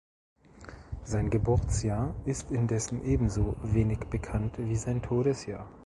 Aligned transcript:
Sein 1.03 1.29
Geburtsjahr 1.29 2.15
ist 2.25 2.49
indessen 2.49 3.05
ebenso 3.05 3.55
wenig 3.61 3.99
bekannt 4.05 4.57
wie 4.57 4.75
sein 4.75 5.03
Todesjahr. 5.03 5.69